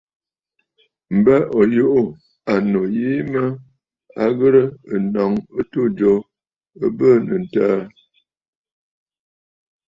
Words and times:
M̀bə 1.15 1.35
ò 1.57 1.61
yuʼù 1.75 2.01
ànnù 2.51 2.81
yìi 2.95 3.19
mə 3.31 3.43
à 4.21 4.25
ghɨ̀rə 4.37 4.63
ǹnǒŋ 4.99 5.31
ɨtû 5.59 5.81
jo 5.97 6.13
ɨ 6.83 6.87
bɨɨnə̀ 6.97 7.37
ǹtəə. 7.43 7.79